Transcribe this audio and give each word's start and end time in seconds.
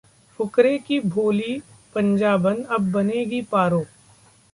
फुकरे 0.39 0.77
की 0.77 0.99
भोली 0.99 1.59
पंजाबन 1.95 2.63
अब 2.69 2.91
बनेगी 2.91 3.41
पारो 3.51 3.83